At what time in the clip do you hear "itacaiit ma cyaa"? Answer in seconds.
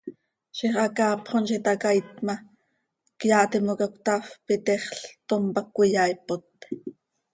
1.59-3.45